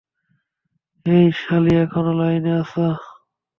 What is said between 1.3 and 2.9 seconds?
সালি, এখনো লাইনে আছো?